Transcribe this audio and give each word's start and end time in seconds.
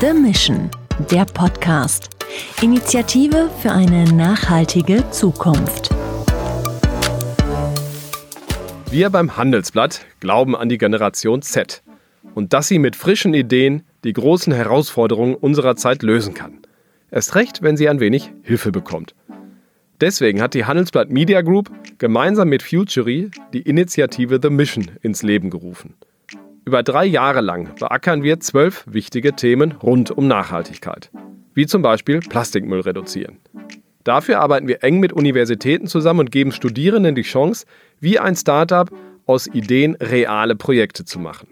The 0.00 0.12
Mission, 0.12 0.68
der 1.12 1.24
Podcast. 1.24 2.10
Initiative 2.60 3.48
für 3.62 3.70
eine 3.70 4.04
nachhaltige 4.12 5.08
Zukunft. 5.10 5.90
Wir 8.90 9.10
beim 9.10 9.36
Handelsblatt 9.36 10.04
glauben 10.18 10.56
an 10.56 10.68
die 10.68 10.76
Generation 10.76 11.40
Z 11.40 11.82
und 12.34 12.52
dass 12.52 12.66
sie 12.68 12.80
mit 12.80 12.96
frischen 12.96 13.32
Ideen 13.32 13.84
die 14.02 14.12
großen 14.12 14.52
Herausforderungen 14.52 15.36
unserer 15.36 15.76
Zeit 15.76 16.02
lösen 16.02 16.34
kann. 16.34 16.58
Erst 17.10 17.36
recht, 17.36 17.62
wenn 17.62 17.76
sie 17.76 17.88
ein 17.88 18.00
wenig 18.00 18.32
Hilfe 18.42 18.72
bekommt. 18.72 19.14
Deswegen 20.00 20.42
hat 20.42 20.54
die 20.54 20.64
Handelsblatt 20.64 21.10
Media 21.10 21.40
Group 21.42 21.70
gemeinsam 21.98 22.48
mit 22.48 22.62
Futury 22.62 23.30
die 23.52 23.62
Initiative 23.62 24.40
The 24.42 24.50
Mission 24.50 24.90
ins 25.00 25.22
Leben 25.22 25.48
gerufen. 25.48 25.94
Über 26.66 26.82
drei 26.82 27.04
Jahre 27.04 27.42
lang 27.42 27.76
beackern 27.78 28.24
wir 28.24 28.40
zwölf 28.40 28.82
wichtige 28.88 29.36
Themen 29.36 29.70
rund 29.70 30.10
um 30.10 30.26
Nachhaltigkeit, 30.26 31.12
wie 31.54 31.64
zum 31.66 31.80
Beispiel 31.80 32.18
Plastikmüll 32.18 32.80
reduzieren. 32.80 33.38
Dafür 34.02 34.40
arbeiten 34.40 34.66
wir 34.66 34.82
eng 34.82 34.98
mit 34.98 35.12
Universitäten 35.12 35.86
zusammen 35.86 36.20
und 36.20 36.32
geben 36.32 36.50
Studierenden 36.50 37.14
die 37.14 37.22
Chance, 37.22 37.66
wie 38.00 38.18
ein 38.18 38.34
Startup 38.34 38.90
aus 39.26 39.46
Ideen 39.46 39.94
reale 40.00 40.56
Projekte 40.56 41.04
zu 41.04 41.20
machen. 41.20 41.46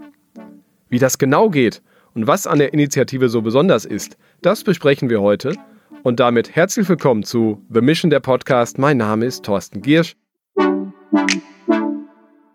Wie 0.88 0.98
das 0.98 1.18
genau 1.18 1.48
geht 1.48 1.80
und 2.14 2.26
was 2.26 2.48
an 2.48 2.58
der 2.58 2.74
Initiative 2.74 3.28
so 3.28 3.40
besonders 3.40 3.84
ist, 3.84 4.16
das 4.42 4.64
besprechen 4.64 5.10
wir 5.10 5.20
heute. 5.20 5.54
Und 6.02 6.18
damit 6.18 6.56
herzlich 6.56 6.88
willkommen 6.88 7.22
zu 7.22 7.64
The 7.72 7.82
Mission 7.82 8.10
der 8.10 8.18
Podcast. 8.18 8.78
Mein 8.78 8.96
Name 8.96 9.26
ist 9.26 9.44
Thorsten 9.44 9.80
Giersch. 9.80 10.16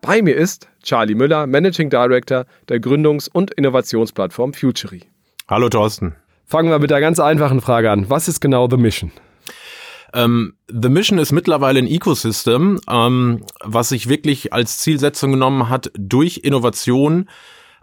Bei 0.10 0.24
mir 0.24 0.36
ist 0.36 0.68
Charlie 0.82 1.14
Müller, 1.14 1.46
Managing 1.46 1.92
Director 1.92 2.48
der 2.68 2.82
Gründungs- 2.82 3.30
und 3.32 3.52
Innovationsplattform 3.52 4.54
Futury. 4.56 5.04
Hallo 5.48 5.70
Thorsten. 5.70 6.16
Fangen 6.48 6.72
wir 6.72 6.80
mit 6.80 6.90
der 6.90 7.00
ganz 7.00 7.20
einfachen 7.20 7.62
Frage 7.62 7.92
an. 7.92 8.10
Was 8.10 8.28
ist 8.28 8.40
genau 8.40 8.68
The 8.68 8.78
Mission? 8.78 9.12
Ähm, 10.16 10.56
The 10.68 10.90
Mission 10.90 11.20
ist 11.20 11.32
mittlerweile 11.32 11.78
ein 11.78 11.86
Ecosystem, 11.86 12.80
ähm, 12.90 13.44
was 13.64 13.90
sich 13.90 14.10
wirklich 14.10 14.52
als 14.52 14.80
Zielsetzung 14.80 15.34
genommen 15.34 15.70
hat, 15.70 15.92
durch 15.96 16.40
Innovation 16.44 17.30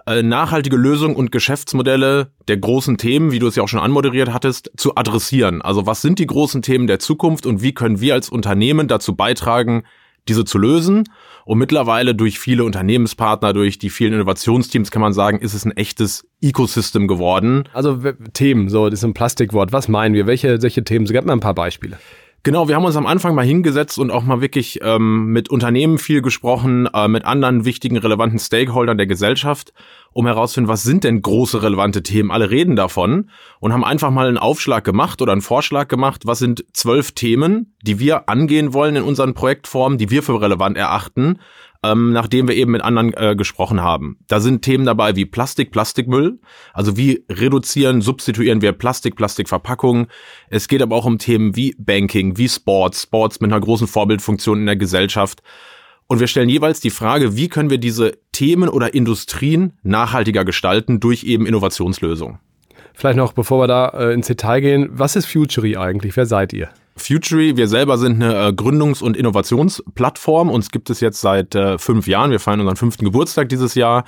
äh, 0.08 0.25
nachhaltige 0.25 0.77
Lösungen 0.77 1.14
und 1.14 1.31
Geschäftsmodelle 1.31 2.33
der 2.48 2.56
großen 2.56 2.98
Themen, 2.98 3.31
wie 3.31 3.39
du 3.39 3.47
es 3.47 3.55
ja 3.55 3.62
auch 3.62 3.69
schon 3.69 3.79
anmoderiert 3.79 4.33
hattest, 4.33 4.73
zu 4.77 4.97
adressieren. 4.97 5.62
Also 5.62 5.86
was 5.86 6.03
sind 6.03 6.19
die 6.19 6.27
großen 6.27 6.62
Themen 6.62 6.89
der 6.89 6.98
Zukunft 6.98 7.47
und 7.47 7.62
wie 7.62 7.73
können 7.73 8.01
wir 8.01 8.14
als 8.14 8.29
Unternehmen 8.31 8.89
dazu 8.89 9.14
beitragen, 9.14 9.84
diese 10.29 10.45
zu 10.45 10.59
lösen. 10.59 11.05
Und 11.45 11.59
mittlerweile 11.59 12.15
durch 12.15 12.39
viele 12.41 12.65
Unternehmenspartner, 12.65 13.53
durch 13.53 13.79
die 13.79 13.91
vielen 13.91 14.13
Innovationsteams 14.15 14.91
kann 14.91 15.03
man 15.03 15.13
sagen, 15.13 15.39
ist 15.39 15.55
es 15.55 15.65
ein 15.65 15.77
echtes 15.77 16.27
Ecosystem 16.41 17.07
geworden. 17.07 17.69
Also 17.73 18.01
Themen, 18.33 18.69
so, 18.69 18.91
das 18.91 19.01
ist 19.01 19.05
ein 19.05 19.15
Plastikwort. 19.15 19.73
Was 19.73 19.87
meinen 19.89 20.15
wir? 20.15 20.27
Welche, 20.27 20.61
welche 20.61 20.83
Themen? 20.83 21.07
So, 21.07 21.13
gib 21.13 21.25
mal 21.25 21.33
ein 21.33 21.41
paar 21.41 21.55
Beispiele. 21.55 21.99
Genau, 22.47 22.69
wir 22.69 22.77
haben 22.77 22.85
uns 22.85 22.95
am 22.95 23.07
Anfang 23.07 23.35
mal 23.35 23.45
hingesetzt 23.45 23.99
und 23.99 24.13
auch 24.13 24.23
mal 24.23 24.41
wirklich 24.41 24.79
ähm, 24.83 25.33
mit 25.33 25.51
Unternehmen 25.51 25.99
viel 25.99 26.23
gesprochen, 26.23 26.89
äh, 26.95 27.09
mit 27.09 27.25
anderen 27.25 27.65
wichtigen, 27.65 27.97
relevanten 27.97 28.39
Stakeholdern 28.39 28.97
der 28.97 29.09
Gesellschaft, 29.09 29.73
um 30.17 30.27
herauszufinden, 30.27 30.72
was 30.72 30.83
sind 30.83 31.05
denn 31.05 31.20
große, 31.20 31.62
relevante 31.62 32.03
Themen. 32.03 32.31
Alle 32.31 32.50
reden 32.50 32.75
davon 32.75 33.28
und 33.61 33.75
haben 33.75 33.84
einfach 33.84 34.11
mal 34.11 34.27
einen 34.27 34.39
Aufschlag 34.39 34.83
gemacht 34.83 35.20
oder 35.20 35.33
einen 35.33 35.42
Vorschlag 35.42 35.89
gemacht, 35.89 36.23
was 36.25 36.39
sind 36.39 36.64
zwölf 36.73 37.12
Themen, 37.12 37.77
die 37.83 37.98
wir 37.98 38.27
angehen 38.27 38.73
wollen 38.73 38.97
in 38.97 39.03
unseren 39.03 39.34
Projektformen, 39.34 39.98
die 39.98 40.08
wir 40.08 40.23
für 40.23 40.41
relevant 40.41 40.78
erachten, 40.78 41.39
ähm, 41.83 42.14
nachdem 42.14 42.48
wir 42.48 42.55
eben 42.55 42.73
mit 42.73 42.81
anderen 42.81 43.12
äh, 43.12 43.36
gesprochen 43.36 43.83
haben. 43.83 44.17
Da 44.27 44.41
sind 44.41 44.62
Themen 44.62 44.86
dabei 44.86 45.17
wie 45.17 45.27
Plastik, 45.27 45.70
Plastikmüll, 45.70 46.41
also 46.73 46.97
wie 46.97 47.27
reduzieren, 47.30 48.01
substituieren 48.01 48.62
wir 48.62 48.73
Plastik, 48.73 49.17
Plastikverpackungen. 49.17 50.06
Es 50.48 50.67
geht 50.67 50.80
aber 50.80 50.96
auch 50.96 51.05
um 51.05 51.18
Themen 51.18 51.57
wie 51.57 51.77
Banking, 51.79 52.39
wie 52.39 52.48
Sports, 52.48 53.02
Sports 53.02 53.41
mit 53.41 53.52
einer 53.52 53.61
großen 53.61 53.86
Vorbildfunktion 53.86 54.61
in 54.61 54.67
der 54.67 54.77
Gesellschaft. 54.77 55.42
Und 56.08 56.20
wir 56.20 56.27
stellen 56.28 56.48
jeweils 56.48 56.80
die 56.80 56.90
Frage, 56.90 57.36
wie 57.36 57.48
können 57.48 57.70
wir 57.70 57.78
diese 57.78 58.12
Themen 58.33 58.68
oder 58.68 58.94
Industrien 58.94 59.72
nachhaltiger 59.83 60.44
gestalten 60.44 61.00
durch 61.00 61.24
eben 61.24 61.46
Innovationslösungen. 61.46 62.39
Vielleicht 62.94 63.17
noch, 63.17 63.33
bevor 63.33 63.62
wir 63.62 63.67
da 63.67 63.89
äh, 63.89 64.14
ins 64.14 64.27
Detail 64.27 64.61
gehen, 64.61 64.89
was 64.92 65.17
ist 65.17 65.27
Futury 65.27 65.77
eigentlich? 65.77 66.17
Wer 66.17 66.27
seid 66.27 66.52
ihr? 66.52 66.70
Futury, 66.96 67.56
wir 67.56 67.68
selber 67.68 67.98
sind 67.98 68.22
eine 68.22 68.34
äh, 68.34 68.48
Gründungs- 68.52 69.02
und 69.02 69.17
Innovationsplattform. 69.17 70.48
Uns 70.48 70.70
gibt 70.70 70.89
es 70.89 71.00
jetzt 71.00 71.20
seit 71.20 71.55
äh, 71.55 71.77
fünf 71.77 72.06
Jahren. 72.06 72.30
Wir 72.30 72.40
feiern 72.40 72.61
unseren 72.61 72.77
fünften 72.77 73.05
Geburtstag 73.05 73.50
dieses 73.50 73.74
Jahr. 73.74 74.05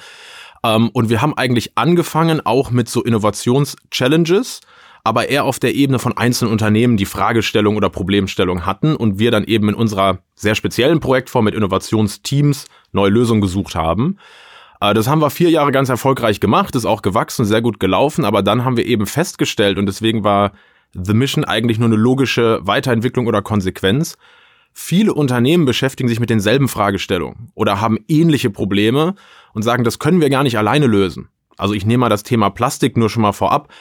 Ähm, 0.64 0.88
und 0.90 1.10
wir 1.10 1.20
haben 1.20 1.36
eigentlich 1.36 1.76
angefangen 1.76 2.40
auch 2.44 2.70
mit 2.70 2.88
so 2.88 3.02
Innovations-Challenges, 3.02 4.60
aber 5.08 5.30
eher 5.30 5.44
auf 5.44 5.58
der 5.58 5.74
Ebene 5.74 5.98
von 5.98 6.14
einzelnen 6.14 6.52
Unternehmen, 6.52 6.98
die 6.98 7.06
Fragestellung 7.06 7.76
oder 7.76 7.88
Problemstellung 7.88 8.66
hatten 8.66 8.94
und 8.94 9.18
wir 9.18 9.30
dann 9.30 9.44
eben 9.44 9.70
in 9.70 9.74
unserer 9.74 10.18
sehr 10.34 10.54
speziellen 10.54 11.00
Projektform 11.00 11.46
mit 11.46 11.54
Innovationsteams 11.54 12.66
neue 12.92 13.08
Lösungen 13.08 13.40
gesucht 13.40 13.74
haben. 13.74 14.18
Äh, 14.82 14.92
das 14.92 15.08
haben 15.08 15.22
wir 15.22 15.30
vier 15.30 15.48
Jahre 15.48 15.72
ganz 15.72 15.88
erfolgreich 15.88 16.40
gemacht, 16.40 16.76
ist 16.76 16.84
auch 16.84 17.00
gewachsen, 17.00 17.46
sehr 17.46 17.62
gut 17.62 17.80
gelaufen, 17.80 18.26
aber 18.26 18.42
dann 18.42 18.66
haben 18.66 18.76
wir 18.76 18.84
eben 18.84 19.06
festgestellt 19.06 19.78
und 19.78 19.86
deswegen 19.86 20.24
war 20.24 20.52
The 20.92 21.14
Mission 21.14 21.44
eigentlich 21.44 21.78
nur 21.78 21.88
eine 21.88 21.96
logische 21.96 22.60
Weiterentwicklung 22.62 23.26
oder 23.26 23.40
Konsequenz. 23.40 24.18
Viele 24.74 25.14
Unternehmen 25.14 25.64
beschäftigen 25.64 26.10
sich 26.10 26.20
mit 26.20 26.28
denselben 26.28 26.68
Fragestellungen 26.68 27.50
oder 27.54 27.80
haben 27.80 27.98
ähnliche 28.08 28.50
Probleme 28.50 29.14
und 29.54 29.62
sagen, 29.62 29.84
das 29.84 29.98
können 29.98 30.20
wir 30.20 30.28
gar 30.28 30.42
nicht 30.42 30.58
alleine 30.58 30.86
lösen. 30.86 31.28
Also 31.56 31.72
ich 31.72 31.86
nehme 31.86 32.02
mal 32.02 32.08
das 32.10 32.24
Thema 32.24 32.50
Plastik 32.50 32.98
nur 32.98 33.08
schon 33.08 33.22
mal 33.22 33.32
vorab. 33.32 33.72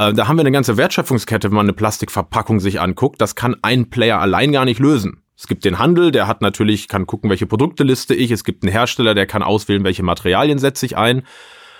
Äh, 0.00 0.14
da 0.14 0.26
haben 0.26 0.36
wir 0.36 0.40
eine 0.40 0.50
ganze 0.50 0.78
Wertschöpfungskette, 0.78 1.50
wenn 1.50 1.56
man 1.56 1.66
eine 1.66 1.74
Plastikverpackung 1.74 2.58
sich 2.58 2.80
anguckt. 2.80 3.20
Das 3.20 3.34
kann 3.34 3.56
ein 3.60 3.90
Player 3.90 4.18
allein 4.18 4.50
gar 4.50 4.64
nicht 4.64 4.80
lösen. 4.80 5.22
Es 5.36 5.46
gibt 5.46 5.64
den 5.64 5.78
Handel, 5.78 6.10
der 6.10 6.26
hat 6.26 6.40
natürlich, 6.40 6.88
kann 6.88 7.06
gucken, 7.06 7.28
welche 7.28 7.46
Produkte 7.46 7.84
liste 7.84 8.14
ich. 8.14 8.30
Es 8.30 8.44
gibt 8.44 8.62
einen 8.62 8.72
Hersteller, 8.72 9.14
der 9.14 9.26
kann 9.26 9.42
auswählen, 9.42 9.84
welche 9.84 10.02
Materialien 10.02 10.58
setze 10.58 10.86
ich 10.86 10.96
ein. 10.96 11.22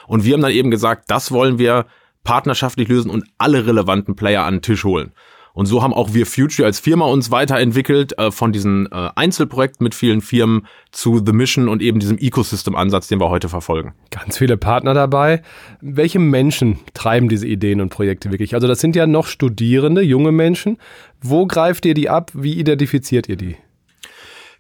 Und 0.06 0.24
wir 0.24 0.34
haben 0.34 0.42
dann 0.42 0.52
eben 0.52 0.70
gesagt, 0.70 1.04
das 1.08 1.32
wollen 1.32 1.58
wir 1.58 1.86
partnerschaftlich 2.22 2.88
lösen 2.88 3.10
und 3.10 3.24
alle 3.38 3.66
relevanten 3.66 4.16
Player 4.16 4.44
an 4.44 4.56
den 4.56 4.62
Tisch 4.62 4.84
holen. 4.84 5.12
Und 5.52 5.66
so 5.66 5.82
haben 5.82 5.92
auch 5.92 6.14
wir 6.14 6.26
Future 6.26 6.66
als 6.66 6.80
Firma 6.80 7.06
uns 7.06 7.30
weiterentwickelt 7.30 8.16
äh, 8.18 8.30
von 8.30 8.52
diesen 8.52 8.86
äh, 8.92 9.10
Einzelprojekten 9.14 9.84
mit 9.84 9.94
vielen 9.94 10.20
Firmen 10.20 10.66
zu 10.92 11.22
The 11.24 11.32
Mission 11.32 11.68
und 11.68 11.82
eben 11.82 12.00
diesem 12.00 12.18
Ecosystem-Ansatz, 12.18 13.08
den 13.08 13.20
wir 13.20 13.30
heute 13.30 13.48
verfolgen. 13.48 13.94
Ganz 14.10 14.38
viele 14.38 14.56
Partner 14.56 14.94
dabei. 14.94 15.42
Welche 15.80 16.18
Menschen 16.18 16.78
treiben 16.94 17.28
diese 17.28 17.46
Ideen 17.46 17.80
und 17.80 17.90
Projekte 17.90 18.30
wirklich? 18.30 18.54
Also 18.54 18.68
das 18.68 18.80
sind 18.80 18.96
ja 18.96 19.06
noch 19.06 19.26
Studierende, 19.26 20.02
junge 20.02 20.32
Menschen. 20.32 20.78
Wo 21.20 21.46
greift 21.46 21.84
ihr 21.84 21.94
die 21.94 22.08
ab? 22.08 22.30
Wie 22.34 22.54
identifiziert 22.54 23.28
ihr 23.28 23.36
die? 23.36 23.56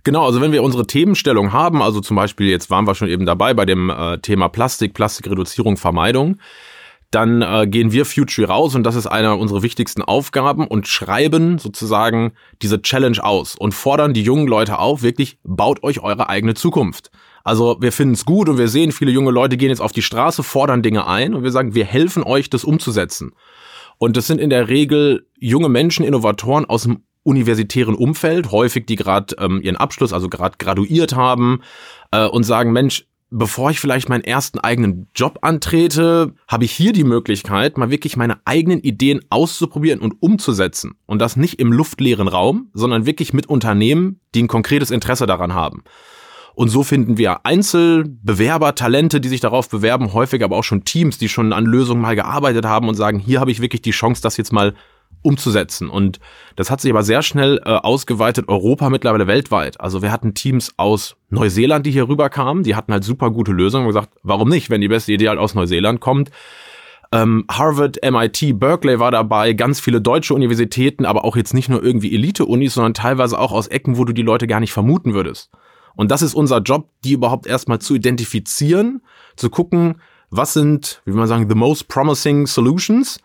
Genau, 0.02 0.24
also 0.24 0.40
wenn 0.40 0.52
wir 0.52 0.62
unsere 0.62 0.86
Themenstellung 0.86 1.52
haben, 1.52 1.82
also 1.82 2.00
zum 2.00 2.16
Beispiel 2.16 2.48
jetzt 2.48 2.70
waren 2.70 2.86
wir 2.86 2.94
schon 2.94 3.08
eben 3.08 3.26
dabei 3.26 3.52
bei 3.52 3.66
dem 3.66 3.90
äh, 3.90 4.18
Thema 4.18 4.48
Plastik, 4.48 4.94
Plastikreduzierung, 4.94 5.76
Vermeidung, 5.76 6.38
dann 7.10 7.42
äh, 7.42 7.66
gehen 7.66 7.90
wir 7.90 8.04
Future 8.04 8.48
raus 8.48 8.74
und 8.74 8.84
das 8.84 8.94
ist 8.94 9.06
einer 9.06 9.38
unserer 9.38 9.62
wichtigsten 9.62 10.02
Aufgaben 10.02 10.66
und 10.66 10.86
schreiben 10.86 11.58
sozusagen 11.58 12.32
diese 12.62 12.82
Challenge 12.82 13.22
aus 13.22 13.56
und 13.56 13.74
fordern 13.74 14.14
die 14.14 14.22
jungen 14.22 14.46
Leute 14.46 14.78
auf, 14.78 15.02
wirklich 15.02 15.38
baut 15.42 15.82
euch 15.82 16.00
eure 16.00 16.28
eigene 16.28 16.54
Zukunft. 16.54 17.10
Also 17.42 17.78
wir 17.80 17.90
finden 17.90 18.14
es 18.14 18.24
gut 18.24 18.48
und 18.48 18.58
wir 18.58 18.68
sehen, 18.68 18.92
viele 18.92 19.10
junge 19.10 19.32
Leute 19.32 19.56
gehen 19.56 19.70
jetzt 19.70 19.80
auf 19.80 19.92
die 19.92 20.02
Straße, 20.02 20.42
fordern 20.42 20.82
Dinge 20.82 21.06
ein 21.06 21.34
und 21.34 21.42
wir 21.42 21.50
sagen, 21.50 21.74
wir 21.74 21.84
helfen 21.84 22.22
euch, 22.22 22.48
das 22.48 22.64
umzusetzen. 22.64 23.32
Und 23.98 24.16
das 24.16 24.26
sind 24.26 24.40
in 24.40 24.50
der 24.50 24.68
Regel 24.68 25.26
junge 25.38 25.68
Menschen, 25.68 26.04
Innovatoren 26.04 26.64
aus 26.64 26.84
dem 26.84 27.02
universitären 27.22 27.94
Umfeld, 27.94 28.50
häufig 28.50 28.86
die 28.86 28.96
gerade 28.96 29.34
ähm, 29.38 29.60
ihren 29.62 29.76
Abschluss, 29.76 30.12
also 30.12 30.28
gerade 30.28 30.56
graduiert 30.58 31.14
haben 31.14 31.60
äh, 32.12 32.26
und 32.26 32.44
sagen, 32.44 32.72
Mensch, 32.72 33.06
bevor 33.30 33.70
ich 33.70 33.80
vielleicht 33.80 34.08
meinen 34.08 34.24
ersten 34.24 34.58
eigenen 34.58 35.08
Job 35.14 35.38
antrete, 35.42 36.34
habe 36.48 36.64
ich 36.64 36.72
hier 36.72 36.92
die 36.92 37.04
Möglichkeit, 37.04 37.78
mal 37.78 37.90
wirklich 37.90 38.16
meine 38.16 38.38
eigenen 38.44 38.80
Ideen 38.80 39.20
auszuprobieren 39.30 40.00
und 40.00 40.20
umzusetzen. 40.20 40.96
Und 41.06 41.20
das 41.20 41.36
nicht 41.36 41.60
im 41.60 41.72
luftleeren 41.72 42.28
Raum, 42.28 42.70
sondern 42.74 43.06
wirklich 43.06 43.32
mit 43.32 43.46
Unternehmen, 43.46 44.20
die 44.34 44.42
ein 44.42 44.48
konkretes 44.48 44.90
Interesse 44.90 45.26
daran 45.26 45.54
haben. 45.54 45.84
Und 46.54 46.68
so 46.68 46.82
finden 46.82 47.16
wir 47.16 47.46
Einzelbewerber, 47.46 48.74
Talente, 48.74 49.20
die 49.20 49.28
sich 49.28 49.40
darauf 49.40 49.68
bewerben, 49.68 50.12
häufig 50.12 50.42
aber 50.42 50.56
auch 50.56 50.64
schon 50.64 50.84
Teams, 50.84 51.16
die 51.16 51.28
schon 51.28 51.52
an 51.52 51.64
Lösungen 51.64 52.02
mal 52.02 52.16
gearbeitet 52.16 52.66
haben 52.66 52.88
und 52.88 52.96
sagen, 52.96 53.20
hier 53.20 53.40
habe 53.40 53.52
ich 53.52 53.62
wirklich 53.62 53.82
die 53.82 53.92
Chance, 53.92 54.20
das 54.20 54.36
jetzt 54.36 54.52
mal 54.52 54.74
umzusetzen. 55.22 55.88
Und 55.90 56.18
das 56.56 56.70
hat 56.70 56.80
sich 56.80 56.90
aber 56.90 57.02
sehr 57.02 57.22
schnell 57.22 57.60
äh, 57.64 57.70
ausgeweitet, 57.70 58.48
Europa 58.48 58.90
mittlerweile 58.90 59.26
weltweit. 59.26 59.80
Also 59.80 60.02
wir 60.02 60.12
hatten 60.12 60.34
Teams 60.34 60.72
aus 60.76 61.16
Neuseeland, 61.28 61.86
die 61.86 61.90
hier 61.90 62.08
rüberkamen, 62.08 62.62
die 62.62 62.74
hatten 62.74 62.92
halt 62.92 63.04
super 63.04 63.30
gute 63.30 63.52
Lösungen 63.52 63.86
und 63.86 63.92
gesagt, 63.92 64.10
warum 64.22 64.48
nicht, 64.48 64.70
wenn 64.70 64.80
die 64.80 64.88
beste 64.88 65.12
Idee 65.12 65.28
halt 65.28 65.38
aus 65.38 65.54
Neuseeland 65.54 66.00
kommt. 66.00 66.30
Ähm, 67.12 67.44
Harvard, 67.50 67.98
MIT, 68.08 68.58
Berkeley 68.60 69.00
war 69.00 69.10
dabei, 69.10 69.52
ganz 69.52 69.80
viele 69.80 70.00
deutsche 70.00 70.32
Universitäten, 70.32 71.04
aber 71.04 71.24
auch 71.24 71.36
jetzt 71.36 71.54
nicht 71.54 71.68
nur 71.68 71.82
irgendwie 71.82 72.14
Elite-Unis, 72.14 72.74
sondern 72.74 72.94
teilweise 72.94 73.38
auch 73.38 73.52
aus 73.52 73.66
Ecken, 73.66 73.98
wo 73.98 74.04
du 74.04 74.12
die 74.12 74.22
Leute 74.22 74.46
gar 74.46 74.60
nicht 74.60 74.72
vermuten 74.72 75.12
würdest. 75.12 75.50
Und 75.96 76.12
das 76.12 76.22
ist 76.22 76.34
unser 76.34 76.60
Job, 76.60 76.88
die 77.04 77.12
überhaupt 77.12 77.48
erstmal 77.48 77.80
zu 77.80 77.96
identifizieren, 77.96 79.02
zu 79.36 79.50
gucken, 79.50 79.96
was 80.30 80.52
sind, 80.52 81.02
wie 81.04 81.12
man 81.12 81.26
sagen, 81.26 81.48
the 81.48 81.56
most 81.56 81.88
promising 81.88 82.46
solutions 82.46 83.18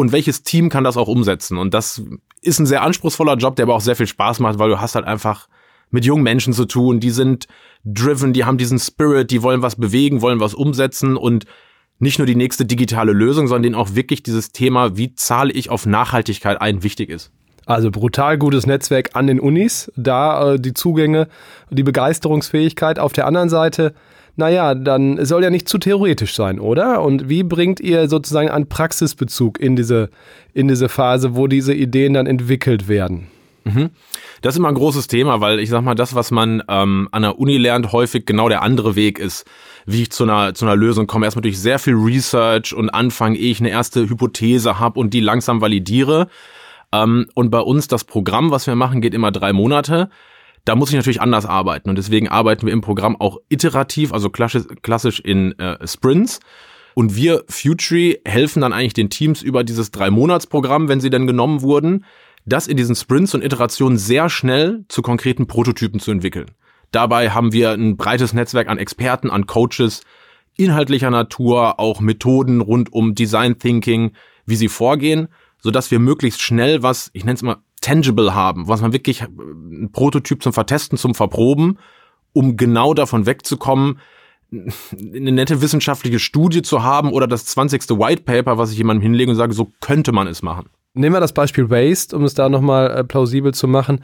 und 0.00 0.12
welches 0.12 0.42
Team 0.42 0.70
kann 0.70 0.84
das 0.84 0.96
auch 0.96 1.08
umsetzen. 1.08 1.58
Und 1.58 1.74
das 1.74 2.02
ist 2.40 2.58
ein 2.58 2.66
sehr 2.66 2.82
anspruchsvoller 2.82 3.36
Job, 3.36 3.56
der 3.56 3.64
aber 3.64 3.74
auch 3.74 3.80
sehr 3.82 3.96
viel 3.96 4.06
Spaß 4.06 4.40
macht, 4.40 4.58
weil 4.58 4.70
du 4.70 4.80
hast 4.80 4.94
halt 4.94 5.06
einfach 5.06 5.48
mit 5.90 6.04
jungen 6.04 6.22
Menschen 6.22 6.52
zu 6.52 6.64
tun, 6.64 7.00
die 7.00 7.10
sind 7.10 7.46
driven, 7.84 8.32
die 8.32 8.44
haben 8.44 8.58
diesen 8.58 8.78
Spirit, 8.78 9.30
die 9.30 9.42
wollen 9.42 9.60
was 9.60 9.76
bewegen, 9.76 10.22
wollen 10.22 10.40
was 10.40 10.54
umsetzen 10.54 11.16
und 11.16 11.44
nicht 11.98 12.18
nur 12.18 12.26
die 12.26 12.34
nächste 12.34 12.64
digitale 12.64 13.12
Lösung, 13.12 13.46
sondern 13.46 13.64
denen 13.64 13.74
auch 13.74 13.94
wirklich 13.94 14.22
dieses 14.22 14.52
Thema, 14.52 14.96
wie 14.96 15.14
zahle 15.14 15.52
ich 15.52 15.68
auf 15.68 15.84
Nachhaltigkeit 15.84 16.60
ein, 16.60 16.82
wichtig 16.82 17.10
ist. 17.10 17.30
Also 17.66 17.90
brutal 17.90 18.38
gutes 18.38 18.66
Netzwerk 18.66 19.10
an 19.14 19.26
den 19.26 19.38
Unis, 19.38 19.92
da 19.96 20.54
äh, 20.54 20.60
die 20.60 20.72
Zugänge, 20.72 21.28
die 21.70 21.82
Begeisterungsfähigkeit. 21.82 22.98
Auf 22.98 23.12
der 23.12 23.26
anderen 23.26 23.50
Seite, 23.50 23.94
naja, 24.40 24.74
dann 24.74 25.24
soll 25.24 25.44
ja 25.44 25.50
nicht 25.50 25.68
zu 25.68 25.78
theoretisch 25.78 26.34
sein, 26.34 26.58
oder? 26.58 27.02
Und 27.02 27.28
wie 27.28 27.44
bringt 27.44 27.78
ihr 27.78 28.08
sozusagen 28.08 28.48
einen 28.48 28.68
Praxisbezug 28.68 29.60
in 29.60 29.76
diese, 29.76 30.10
in 30.52 30.66
diese 30.66 30.88
Phase, 30.88 31.36
wo 31.36 31.46
diese 31.46 31.74
Ideen 31.74 32.14
dann 32.14 32.26
entwickelt 32.26 32.88
werden? 32.88 33.28
Mhm. 33.64 33.90
Das 34.40 34.54
ist 34.54 34.58
immer 34.58 34.68
ein 34.68 34.74
großes 34.74 35.06
Thema, 35.06 35.40
weil 35.42 35.60
ich 35.60 35.68
sag 35.68 35.82
mal, 35.82 35.94
das, 35.94 36.14
was 36.14 36.30
man 36.30 36.62
ähm, 36.68 37.08
an 37.12 37.22
der 37.22 37.38
Uni 37.38 37.58
lernt, 37.58 37.92
häufig 37.92 38.24
genau 38.24 38.48
der 38.48 38.62
andere 38.62 38.96
Weg 38.96 39.18
ist, 39.18 39.44
wie 39.84 40.02
ich 40.02 40.10
zu 40.10 40.24
einer, 40.24 40.54
zu 40.54 40.64
einer 40.64 40.76
Lösung 40.76 41.06
komme. 41.06 41.26
Erstmal 41.26 41.42
durch 41.42 41.60
sehr 41.60 41.78
viel 41.78 41.94
Research 41.94 42.74
und 42.74 42.88
anfangen, 42.90 43.36
ehe 43.36 43.50
ich 43.50 43.60
eine 43.60 43.70
erste 43.70 44.08
Hypothese 44.08 44.80
habe 44.80 44.98
und 44.98 45.12
die 45.12 45.20
langsam 45.20 45.60
validiere. 45.60 46.28
Ähm, 46.92 47.26
und 47.34 47.50
bei 47.50 47.60
uns 47.60 47.86
das 47.86 48.04
Programm, 48.04 48.50
was 48.50 48.66
wir 48.66 48.74
machen, 48.74 49.02
geht 49.02 49.14
immer 49.14 49.30
drei 49.30 49.52
Monate. 49.52 50.08
Da 50.64 50.76
muss 50.76 50.90
ich 50.90 50.96
natürlich 50.96 51.20
anders 51.20 51.46
arbeiten 51.46 51.88
und 51.90 51.96
deswegen 51.96 52.28
arbeiten 52.28 52.66
wir 52.66 52.72
im 52.72 52.80
Programm 52.80 53.16
auch 53.18 53.38
iterativ, 53.48 54.12
also 54.12 54.30
klassisch 54.30 55.20
in 55.20 55.58
äh, 55.58 55.86
Sprints. 55.86 56.40
Und 56.94 57.16
wir, 57.16 57.44
Futury, 57.48 58.20
helfen 58.26 58.60
dann 58.60 58.72
eigentlich 58.72 58.94
den 58.94 59.10
Teams 59.10 59.42
über 59.42 59.64
dieses 59.64 59.90
Drei-Monats-Programm, 59.90 60.88
wenn 60.88 61.00
sie 61.00 61.10
denn 61.10 61.26
genommen 61.26 61.62
wurden, 61.62 62.04
das 62.44 62.66
in 62.66 62.76
diesen 62.76 62.96
Sprints 62.96 63.34
und 63.34 63.44
Iterationen 63.44 63.96
sehr 63.96 64.28
schnell 64.28 64.84
zu 64.88 65.02
konkreten 65.02 65.46
Prototypen 65.46 66.00
zu 66.00 66.10
entwickeln. 66.10 66.50
Dabei 66.90 67.30
haben 67.30 67.52
wir 67.52 67.70
ein 67.70 67.96
breites 67.96 68.32
Netzwerk 68.32 68.68
an 68.68 68.78
Experten, 68.78 69.30
an 69.30 69.46
Coaches, 69.46 70.02
inhaltlicher 70.56 71.10
Natur, 71.10 71.78
auch 71.78 72.00
Methoden 72.00 72.60
rund 72.60 72.92
um 72.92 73.14
Design 73.14 73.58
Thinking, 73.58 74.12
wie 74.46 74.56
sie 74.56 74.68
vorgehen, 74.68 75.28
so 75.58 75.70
dass 75.70 75.90
wir 75.90 76.00
möglichst 76.00 76.42
schnell 76.42 76.82
was, 76.82 77.10
ich 77.12 77.24
nenne 77.24 77.36
es 77.36 77.42
mal 77.42 77.58
tangible 77.80 78.34
haben, 78.34 78.68
was 78.68 78.80
man 78.80 78.92
wirklich 78.92 79.22
ein 79.22 79.90
Prototyp 79.92 80.42
zum 80.42 80.52
Vertesten, 80.52 80.96
zum 80.96 81.14
Verproben, 81.14 81.78
um 82.32 82.56
genau 82.56 82.94
davon 82.94 83.26
wegzukommen, 83.26 83.98
eine 84.52 85.32
nette 85.32 85.62
wissenschaftliche 85.62 86.18
Studie 86.18 86.62
zu 86.62 86.82
haben 86.82 87.12
oder 87.12 87.26
das 87.26 87.46
20. 87.46 87.90
White 87.90 88.22
Paper, 88.22 88.58
was 88.58 88.72
ich 88.72 88.78
jemandem 88.78 89.02
hinlege 89.02 89.30
und 89.30 89.36
sage, 89.36 89.52
so 89.52 89.72
könnte 89.80 90.12
man 90.12 90.26
es 90.26 90.42
machen. 90.42 90.68
Nehmen 90.94 91.14
wir 91.14 91.20
das 91.20 91.32
Beispiel 91.32 91.70
Waste, 91.70 92.16
um 92.16 92.24
es 92.24 92.34
da 92.34 92.48
nochmal 92.48 92.90
äh, 92.90 93.04
plausibel 93.04 93.54
zu 93.54 93.68
machen. 93.68 94.02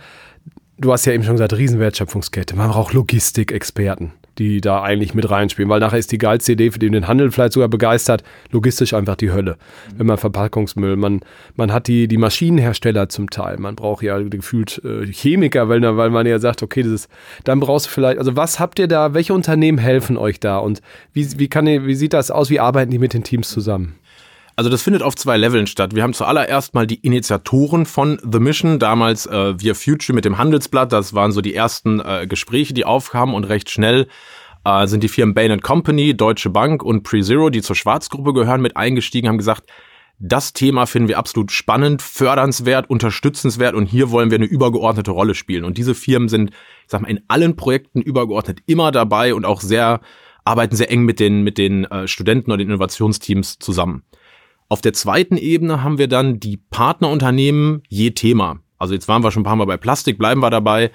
Du 0.78 0.92
hast 0.92 1.04
ja 1.04 1.12
eben 1.12 1.24
schon 1.24 1.34
gesagt, 1.34 1.54
Riesenwertschöpfungskette. 1.54 2.54
Man 2.54 2.70
braucht 2.70 2.92
Logistikexperten, 2.92 4.12
die 4.38 4.60
da 4.60 4.82
eigentlich 4.82 5.14
mit 5.14 5.30
reinspielen, 5.30 5.68
weil 5.68 5.80
nachher 5.80 5.98
ist 5.98 6.12
die 6.12 6.18
geilste 6.18 6.52
Idee, 6.52 6.70
für 6.70 6.78
den 6.78 6.92
den 6.92 7.08
Handel 7.08 7.30
vielleicht 7.30 7.54
sogar 7.54 7.68
begeistert, 7.68 8.22
logistisch 8.50 8.94
einfach 8.94 9.16
die 9.16 9.32
Hölle. 9.32 9.56
Wenn 9.96 10.06
man 10.06 10.18
Verpackungsmüll, 10.18 10.96
man, 10.96 11.20
man 11.54 11.72
hat 11.72 11.86
die, 11.88 12.08
die 12.08 12.16
Maschinenhersteller 12.16 13.08
zum 13.08 13.30
Teil, 13.30 13.58
man 13.58 13.76
braucht 13.76 14.02
ja 14.02 14.18
gefühlt 14.18 14.82
äh, 14.84 15.06
Chemiker, 15.06 15.68
weil, 15.68 15.82
weil 15.96 16.10
man 16.10 16.26
ja 16.26 16.38
sagt, 16.38 16.62
okay, 16.62 16.82
das 16.82 16.92
ist, 16.92 17.08
dann 17.44 17.60
brauchst 17.60 17.86
du 17.86 17.90
vielleicht, 17.90 18.18
also 18.18 18.36
was 18.36 18.60
habt 18.60 18.78
ihr 18.78 18.88
da, 18.88 19.14
welche 19.14 19.34
Unternehmen 19.34 19.78
helfen 19.78 20.16
euch 20.16 20.40
da 20.40 20.58
und 20.58 20.82
wie, 21.12 21.26
wie, 21.38 21.48
kann, 21.48 21.66
wie 21.66 21.94
sieht 21.94 22.12
das 22.12 22.30
aus, 22.30 22.50
wie 22.50 22.60
arbeiten 22.60 22.90
die 22.90 22.98
mit 22.98 23.14
den 23.14 23.24
Teams 23.24 23.48
zusammen? 23.48 23.96
Also 24.58 24.70
das 24.70 24.80
findet 24.80 25.02
auf 25.02 25.14
zwei 25.14 25.36
Leveln 25.36 25.66
statt. 25.66 25.94
Wir 25.94 26.02
haben 26.02 26.14
zuallererst 26.14 26.72
mal 26.72 26.86
die 26.86 26.94
Initiatoren 26.94 27.84
von 27.84 28.18
The 28.22 28.40
Mission, 28.40 28.78
damals 28.78 29.26
äh, 29.26 29.60
via 29.60 29.74
Future 29.74 30.14
mit 30.14 30.24
dem 30.24 30.38
Handelsblatt. 30.38 30.92
Das 30.92 31.12
waren 31.12 31.30
so 31.30 31.42
die 31.42 31.54
ersten 31.54 32.00
äh, 32.00 32.26
Gespräche, 32.26 32.72
die 32.72 32.86
aufkamen 32.86 33.34
und 33.34 33.44
recht 33.44 33.68
schnell 33.68 34.08
äh, 34.64 34.86
sind 34.86 35.02
die 35.02 35.08
Firmen 35.08 35.34
Bain 35.34 35.60
Company, 35.60 36.16
Deutsche 36.16 36.48
Bank 36.48 36.82
und 36.82 37.02
PreZero, 37.02 37.50
die 37.50 37.60
zur 37.60 37.76
Schwarzgruppe 37.76 38.32
gehören, 38.32 38.62
mit 38.62 38.78
eingestiegen, 38.78 39.28
haben 39.28 39.36
gesagt, 39.36 39.68
das 40.18 40.54
Thema 40.54 40.86
finden 40.86 41.08
wir 41.08 41.18
absolut 41.18 41.52
spannend, 41.52 42.00
fördernswert, 42.00 42.88
unterstützenswert 42.88 43.74
und 43.74 43.84
hier 43.84 44.10
wollen 44.10 44.30
wir 44.30 44.38
eine 44.38 44.46
übergeordnete 44.46 45.10
Rolle 45.10 45.34
spielen. 45.34 45.64
Und 45.64 45.76
diese 45.76 45.94
Firmen 45.94 46.30
sind, 46.30 46.50
ich 46.50 46.56
sag 46.88 47.02
mal, 47.02 47.10
in 47.10 47.20
allen 47.28 47.56
Projekten 47.56 48.00
übergeordnet 48.00 48.60
immer 48.64 48.90
dabei 48.90 49.34
und 49.34 49.44
auch 49.44 49.60
sehr, 49.60 50.00
arbeiten 50.44 50.74
sehr 50.74 50.90
eng 50.90 51.02
mit 51.02 51.20
den, 51.20 51.42
mit 51.42 51.58
den 51.58 51.84
äh, 51.84 52.08
Studenten 52.08 52.50
oder 52.50 52.58
den 52.58 52.68
Innovationsteams 52.68 53.58
zusammen. 53.58 54.04
Auf 54.68 54.80
der 54.80 54.92
zweiten 54.92 55.36
Ebene 55.36 55.82
haben 55.82 55.98
wir 55.98 56.08
dann 56.08 56.40
die 56.40 56.56
Partnerunternehmen 56.56 57.82
je 57.88 58.10
Thema. 58.10 58.58
Also 58.78 58.94
jetzt 58.94 59.08
waren 59.08 59.22
wir 59.22 59.30
schon 59.30 59.42
ein 59.42 59.44
paar 59.44 59.56
Mal 59.56 59.66
bei 59.66 59.76
Plastik, 59.76 60.18
bleiben 60.18 60.42
wir 60.42 60.50
dabei, 60.50 60.90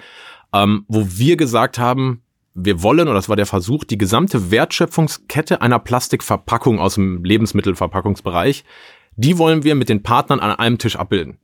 ähm, 0.52 0.84
wo 0.88 1.06
wir 1.08 1.36
gesagt 1.36 1.78
haben, 1.78 2.22
wir 2.54 2.82
wollen, 2.82 3.08
oder 3.08 3.14
das 3.14 3.30
war 3.30 3.36
der 3.36 3.46
Versuch, 3.46 3.84
die 3.84 3.96
gesamte 3.96 4.50
Wertschöpfungskette 4.50 5.62
einer 5.62 5.78
Plastikverpackung 5.78 6.78
aus 6.78 6.94
dem 6.96 7.24
Lebensmittelverpackungsbereich, 7.24 8.64
die 9.16 9.38
wollen 9.38 9.64
wir 9.64 9.74
mit 9.74 9.88
den 9.88 10.02
Partnern 10.02 10.40
an 10.40 10.50
einem 10.50 10.78
Tisch 10.78 10.96
abbilden. 10.96 11.38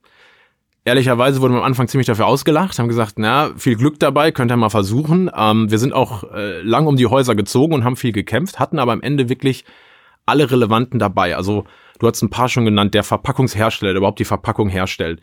Ehrlicherweise 0.85 1.41
wurden 1.41 1.55
wir 1.55 1.59
am 1.59 1.65
Anfang 1.65 1.89
ziemlich 1.89 2.07
dafür 2.07 2.27
ausgelacht, 2.27 2.79
haben 2.79 2.89
gesagt, 2.89 3.15
na, 3.19 3.51
viel 3.57 3.77
Glück 3.77 3.99
dabei, 3.99 4.33
könnt 4.33 4.51
ihr 4.53 4.57
mal 4.57 4.71
versuchen. 4.71 5.31
Ähm, 5.35 5.71
wir 5.71 5.79
sind 5.79 5.93
auch 5.93 6.25
äh, 6.33 6.61
lang 6.63 6.87
um 6.87 6.97
die 6.97 7.07
Häuser 7.07 7.35
gezogen 7.35 7.75
und 7.75 7.85
haben 7.85 7.97
viel 7.97 8.13
gekämpft, 8.13 8.59
hatten 8.59 8.79
aber 8.79 8.93
am 8.93 9.03
Ende 9.03 9.29
wirklich 9.29 9.65
alle 10.25 10.51
Relevanten 10.51 10.99
dabei. 10.99 11.37
Also 11.37 11.65
du 11.99 12.07
hast 12.07 12.23
ein 12.23 12.31
paar 12.31 12.49
schon 12.49 12.65
genannt, 12.65 12.95
der 12.95 13.05
Verpackungshersteller, 13.05 13.93
der 13.93 13.99
überhaupt 13.99 14.19
die 14.19 14.25
Verpackung 14.25 14.69
herstellt. 14.69 15.21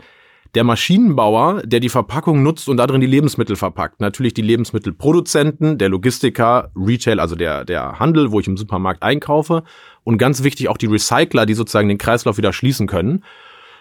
Der 0.54 0.64
Maschinenbauer, 0.64 1.64
der 1.64 1.82
die 1.82 1.90
Verpackung 1.90 2.42
nutzt 2.42 2.70
und 2.70 2.78
darin 2.78 3.02
die 3.02 3.08
Lebensmittel 3.08 3.56
verpackt. 3.56 4.00
Natürlich 4.00 4.34
die 4.34 4.42
Lebensmittelproduzenten, 4.42 5.78
der 5.78 5.90
Logistiker, 5.90 6.72
Retail, 6.76 7.20
also 7.20 7.36
der, 7.36 7.66
der 7.66 8.00
Handel, 8.00 8.32
wo 8.32 8.40
ich 8.40 8.48
im 8.48 8.56
Supermarkt 8.56 9.04
einkaufe. 9.04 9.64
Und 10.04 10.18
ganz 10.18 10.44
wichtig 10.44 10.70
auch 10.70 10.78
die 10.78 10.86
Recycler, 10.86 11.46
die 11.46 11.56
sozusagen 11.56 11.90
den 11.90 11.98
Kreislauf 11.98 12.38
wieder 12.38 12.54
schließen 12.54 12.88
können. 12.88 13.24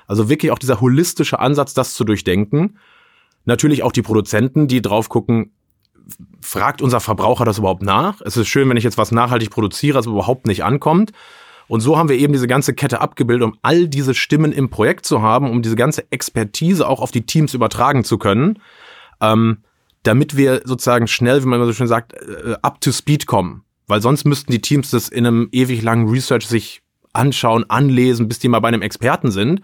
Also 0.06 0.28
wirklich 0.28 0.50
auch 0.50 0.58
dieser 0.58 0.80
holistische 0.80 1.38
Ansatz, 1.38 1.74
das 1.74 1.94
zu 1.94 2.02
durchdenken. 2.02 2.78
Natürlich 3.44 3.82
auch 3.82 3.92
die 3.92 4.02
Produzenten, 4.02 4.66
die 4.66 4.82
drauf 4.82 5.08
gucken, 5.08 5.52
fragt 6.40 6.82
unser 6.82 7.00
Verbraucher 7.00 7.44
das 7.44 7.58
überhaupt 7.58 7.82
nach? 7.82 8.20
Es 8.22 8.36
ist 8.36 8.48
schön, 8.48 8.68
wenn 8.68 8.76
ich 8.76 8.84
jetzt 8.84 8.98
was 8.98 9.12
nachhaltig 9.12 9.50
produziere, 9.50 9.98
das 9.98 10.06
überhaupt 10.06 10.46
nicht 10.46 10.64
ankommt. 10.64 11.12
Und 11.66 11.80
so 11.80 11.96
haben 11.96 12.08
wir 12.08 12.16
eben 12.16 12.32
diese 12.32 12.46
ganze 12.46 12.74
Kette 12.74 13.00
abgebildet, 13.00 13.46
um 13.46 13.56
all 13.62 13.88
diese 13.88 14.14
Stimmen 14.14 14.52
im 14.52 14.68
Projekt 14.68 15.06
zu 15.06 15.22
haben, 15.22 15.50
um 15.50 15.62
diese 15.62 15.76
ganze 15.76 16.10
Expertise 16.10 16.86
auch 16.86 17.00
auf 17.00 17.10
die 17.10 17.26
Teams 17.26 17.54
übertragen 17.54 18.04
zu 18.04 18.18
können, 18.18 18.58
ähm, 19.20 19.58
damit 20.02 20.36
wir 20.36 20.62
sozusagen 20.64 21.06
schnell, 21.06 21.42
wie 21.42 21.48
man 21.48 21.64
so 21.64 21.72
schön 21.72 21.86
sagt, 21.86 22.12
äh, 22.12 22.56
up 22.62 22.80
to 22.80 22.92
speed 22.92 23.26
kommen. 23.26 23.62
Weil 23.86 24.02
sonst 24.02 24.24
müssten 24.24 24.52
die 24.52 24.60
Teams 24.60 24.90
das 24.90 25.08
in 25.08 25.26
einem 25.26 25.48
ewig 25.52 25.82
langen 25.82 26.08
Research 26.08 26.46
sich 26.46 26.82
anschauen, 27.12 27.68
anlesen, 27.68 28.28
bis 28.28 28.38
die 28.38 28.48
mal 28.48 28.60
bei 28.60 28.68
einem 28.68 28.82
Experten 28.82 29.30
sind. 29.30 29.60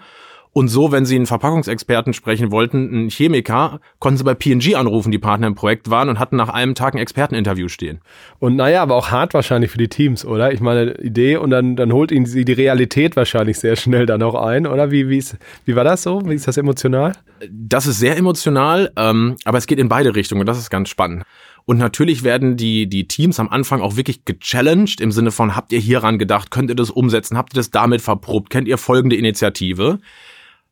Und 0.52 0.66
so, 0.66 0.90
wenn 0.90 1.04
Sie 1.04 1.14
einen 1.14 1.26
Verpackungsexperten 1.26 2.12
sprechen 2.12 2.50
wollten, 2.50 2.88
einen 2.88 3.10
Chemiker, 3.10 3.80
konnten 4.00 4.18
Sie 4.18 4.24
bei 4.24 4.34
P&G 4.34 4.74
anrufen, 4.74 5.12
die 5.12 5.18
Partner 5.18 5.46
im 5.46 5.54
Projekt 5.54 5.90
waren 5.90 6.08
und 6.08 6.18
hatten 6.18 6.36
nach 6.36 6.48
einem 6.48 6.74
Tag 6.74 6.94
ein 6.94 6.98
Experteninterview 6.98 7.68
stehen. 7.68 8.00
Und 8.40 8.56
naja, 8.56 8.82
aber 8.82 8.96
auch 8.96 9.10
hart 9.12 9.32
wahrscheinlich 9.32 9.70
für 9.70 9.78
die 9.78 9.88
Teams, 9.88 10.24
oder? 10.24 10.52
Ich 10.52 10.60
meine, 10.60 10.98
Idee 10.98 11.36
und 11.36 11.50
dann, 11.50 11.76
dann 11.76 11.92
holt 11.92 12.10
Ihnen 12.10 12.24
die 12.24 12.52
Realität 12.52 13.14
wahrscheinlich 13.14 13.58
sehr 13.60 13.76
schnell 13.76 14.06
dann 14.06 14.22
auch 14.22 14.34
ein, 14.34 14.66
oder? 14.66 14.90
Wie, 14.90 15.08
wie, 15.08 15.18
ist, 15.18 15.36
wie 15.66 15.76
war 15.76 15.84
das 15.84 16.02
so? 16.02 16.20
Wie 16.24 16.34
ist 16.34 16.48
das 16.48 16.56
emotional? 16.56 17.12
Das 17.48 17.86
ist 17.86 18.00
sehr 18.00 18.16
emotional, 18.16 18.90
ähm, 18.96 19.36
aber 19.44 19.58
es 19.58 19.68
geht 19.68 19.78
in 19.78 19.88
beide 19.88 20.16
Richtungen 20.16 20.40
und 20.40 20.46
das 20.46 20.58
ist 20.58 20.70
ganz 20.70 20.88
spannend. 20.88 21.22
Und 21.64 21.78
natürlich 21.78 22.24
werden 22.24 22.56
die, 22.56 22.88
die 22.88 23.06
Teams 23.06 23.38
am 23.38 23.48
Anfang 23.48 23.80
auch 23.80 23.96
wirklich 23.96 24.24
gechallenged 24.24 25.00
im 25.00 25.12
Sinne 25.12 25.30
von, 25.30 25.54
habt 25.54 25.72
ihr 25.72 25.78
hieran 25.78 26.18
gedacht, 26.18 26.50
könnt 26.50 26.70
ihr 26.70 26.74
das 26.74 26.90
umsetzen, 26.90 27.36
habt 27.36 27.54
ihr 27.54 27.58
das 27.58 27.70
damit 27.70 28.00
verprobt, 28.00 28.50
kennt 28.50 28.66
ihr 28.66 28.78
folgende 28.78 29.14
Initiative? 29.14 30.00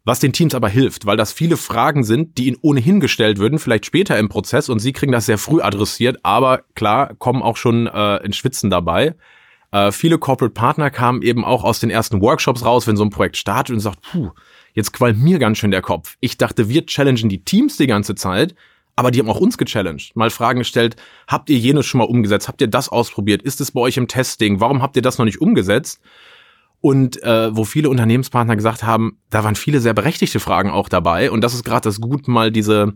Was 0.09 0.21
den 0.21 0.33
Teams 0.33 0.55
aber 0.55 0.71
hilft, 0.71 1.05
weil 1.05 1.19
das 1.19 1.35
viele 1.35 1.59
Fragen 1.59 2.03
sind, 2.03 2.39
die 2.39 2.47
ihnen 2.47 2.57
ohnehin 2.63 2.99
gestellt 2.99 3.39
würden, 3.39 3.59
vielleicht 3.59 3.85
später 3.85 4.19
im 4.19 4.31
Prozess 4.31 4.71
und 4.71 4.79
sie 4.79 4.95
kriegen 4.95 5.13
das 5.13 5.27
sehr 5.27 5.37
früh 5.37 5.61
adressiert, 5.61 6.21
aber 6.23 6.63
klar, 6.75 7.15
kommen 7.19 7.43
auch 7.43 7.59
schon 7.59 7.87
äh, 7.87 8.17
in 8.25 8.33
Schwitzen 8.33 8.71
dabei. 8.71 9.15
Äh, 9.71 9.93
viele 9.93 10.17
Corporate 10.17 10.55
Partner 10.55 10.89
kamen 10.89 11.21
eben 11.21 11.45
auch 11.45 11.63
aus 11.63 11.81
den 11.81 11.91
ersten 11.91 12.23
Workshops 12.23 12.65
raus, 12.65 12.87
wenn 12.87 12.97
so 12.97 13.05
ein 13.05 13.11
Projekt 13.11 13.37
startet 13.37 13.75
und 13.75 13.81
sagt, 13.81 14.01
puh, 14.01 14.31
jetzt 14.73 14.95
qualmt 14.95 15.23
mir 15.23 15.39
ganz 15.39 15.59
schön 15.59 15.73
der 15.73 15.83
Kopf. 15.83 16.17
Ich 16.21 16.39
dachte, 16.39 16.71
wir 16.71 16.87
challengen 16.87 17.29
die 17.29 17.45
Teams 17.45 17.77
die 17.77 17.87
ganze 17.87 18.15
Zeit, 18.15 18.55
aber 18.97 19.11
die 19.11 19.19
haben 19.19 19.29
auch 19.29 19.41
uns 19.41 19.59
gechallenged. 19.59 20.17
Mal 20.17 20.31
Fragen 20.31 20.61
gestellt, 20.61 20.97
habt 21.27 21.51
ihr 21.51 21.59
jenes 21.59 21.85
schon 21.85 21.99
mal 21.99 22.05
umgesetzt? 22.05 22.49
Habt 22.49 22.63
ihr 22.63 22.69
das 22.69 22.89
ausprobiert? 22.89 23.43
Ist 23.43 23.61
es 23.61 23.73
bei 23.73 23.83
euch 23.83 23.99
im 23.99 24.09
Testing? 24.09 24.59
Warum 24.59 24.81
habt 24.81 24.97
ihr 24.97 25.03
das 25.03 25.19
noch 25.19 25.27
nicht 25.27 25.43
umgesetzt? 25.43 26.01
Und 26.81 27.23
äh, 27.23 27.55
wo 27.57 27.65
viele 27.65 27.91
Unternehmenspartner 27.91 28.57
gesagt 28.57 28.83
haben, 28.83 29.19
da 29.31 29.45
waren 29.45 29.57
viele 29.57 29.81
sehr 29.81 29.95
berechtigte 29.95 30.41
Fragen 30.41 30.71
auch 30.71 30.89
dabei 30.89 31.31
und 31.31 31.43
das 31.43 31.55
ist 31.55 31.65
gerade 31.65 31.83
das 31.83 32.01
Gut, 32.01 32.29
mal 32.29 32.53
diese 32.53 32.95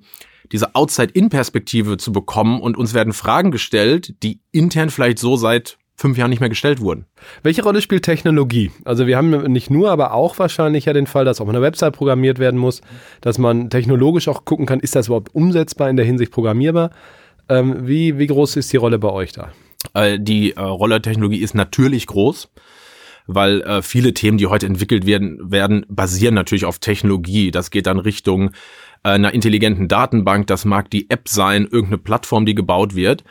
diese 0.51 0.75
Outside-In-Perspektive 0.75 1.97
zu 1.97 2.13
bekommen 2.13 2.61
und 2.61 2.77
uns 2.77 2.93
werden 2.93 3.13
Fragen 3.13 3.51
gestellt, 3.51 4.23
die 4.23 4.41
intern 4.51 4.91
vielleicht 4.91 5.19
so 5.19 5.37
seit 5.37 5.79
fünf 5.97 6.19
Jahren 6.19 6.31
nicht 6.31 6.41
mehr 6.41 6.49
gestellt 6.49 6.81
wurden. 6.81 7.07
Welche 7.43 7.63
Rolle 7.63 7.81
spielt 7.81 8.05
Technologie? 8.05 8.71
Also 8.85 9.07
wir 9.07 9.17
haben 9.17 9.31
nicht 9.53 9.71
nur, 9.71 9.91
aber 9.91 10.13
auch 10.13 10.39
wahrscheinlich 10.39 10.87
ja 10.87 10.93
den 10.93 11.07
Fall, 11.07 11.25
dass 11.25 11.41
auch 11.41 11.49
eine 11.49 11.63
Website 11.63 11.95
programmiert 11.95 12.39
werden 12.39 12.59
muss, 12.59 12.81
dass 13.21 13.39
man 13.39 13.71
technologisch 13.71 14.29
auch 14.29 14.45
gucken 14.45 14.67
kann, 14.67 14.81
ist 14.81 14.97
das 14.97 15.07
überhaupt 15.07 15.35
umsetzbar 15.35 15.89
in 15.91 15.97
der 15.97 16.05
Hinsicht 16.05 16.33
programmierbar? 16.33 16.91
Ähm, 17.49 17.87
wie, 17.87 18.19
wie 18.19 18.27
groß 18.27 18.57
ist 18.57 18.73
die 18.73 18.79
Rolle 18.79 18.99
bei 18.99 19.11
euch 19.11 19.33
da? 19.33 19.53
Äh, 19.95 20.19
die 20.19 20.53
äh, 20.53 20.61
Rolle 20.61 21.01
Technologie 21.03 21.39
ist 21.39 21.55
natürlich 21.55 22.07
groß 22.07 22.51
weil 23.27 23.63
äh, 23.63 23.83
viele 23.83 24.15
Themen, 24.15 24.39
die 24.39 24.47
heute 24.47 24.67
entwickelt 24.67 25.07
werden, 25.07 25.51
werden, 25.51 25.87
basieren 25.89 26.35
natürlich 26.35 26.65
auf 26.65 26.79
Technologie. 26.79 27.51
Das 27.51 27.71
geht 27.71 27.87
dann 27.87 27.99
Richtung 27.99 28.51
äh, 29.03 29.11
einer 29.11 29.35
intelligenten 29.35 29.89
Datenbank, 29.89 30.47
das 30.47 30.65
mag 30.65 30.91
die 30.91 31.11
App 31.11 31.29
sein, 31.29 31.65
irgendeine 31.65 31.99
Plattform, 31.99 32.47
die 32.47 32.55
gebaut 32.55 32.95
wird. 32.95 33.25